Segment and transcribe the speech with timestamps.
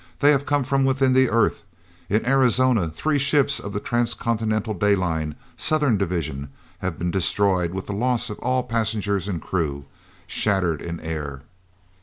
[0.19, 1.61] They have come from within the earth.
[2.09, 7.85] In Arizona, three ships of the Transcontinental Day Line, Southern Division, have been destroyed with
[7.85, 9.85] the loss of all passengers and crew.
[10.25, 11.41] Shattered in air.